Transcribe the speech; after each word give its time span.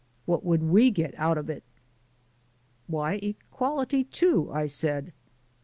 What 0.25 0.43
would 0.43 0.63
we 0.63 0.89
get 0.89 1.13
out 1.15 1.37
of 1.37 1.47
it?" 1.47 1.63
"Why, 2.87 3.19
equality, 3.21 4.05
too!" 4.05 4.49
I 4.51 4.65
said. 4.65 5.05
Mr. 5.05 5.11